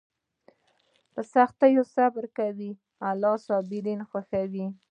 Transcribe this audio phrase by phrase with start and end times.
[1.13, 2.69] په سختیو کې صبر کوه،
[3.09, 4.67] الله صابرین خوښوي.